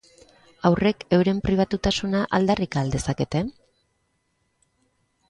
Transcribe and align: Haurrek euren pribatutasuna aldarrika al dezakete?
Haurrek 0.69 1.03
euren 1.17 1.41
pribatutasuna 1.47 2.21
aldarrika 2.37 2.81
al 2.85 2.89
dezakete? 2.97 3.43